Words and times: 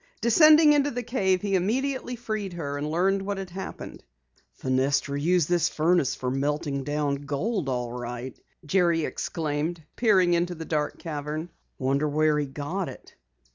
Descending 0.19 0.73
into 0.73 0.89
the 0.89 1.03
cave 1.03 1.43
he 1.43 1.53
immediately 1.53 2.15
freed 2.15 2.53
her 2.53 2.75
and 2.75 2.89
learned 2.89 3.21
what 3.21 3.37
had 3.37 3.51
happened. 3.51 4.03
"Fenestra 4.53 5.19
used 5.21 5.47
this 5.47 5.69
furnace 5.69 6.15
for 6.15 6.31
melting 6.31 6.83
down 6.83 7.17
gold 7.27 7.69
all 7.69 7.93
right!" 7.93 8.35
he 8.67 9.05
exclaimed, 9.05 9.83
peering 9.95 10.33
into 10.33 10.55
the 10.55 10.65
dark 10.65 10.97
cavern. 10.97 11.51
"Wonder 11.77 12.09
where 12.09 12.39
he 12.39 12.47
got 12.47 12.89
it?" 12.89 13.13